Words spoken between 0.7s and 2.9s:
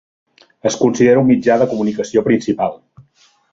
considera un mitjà de comunicació principal.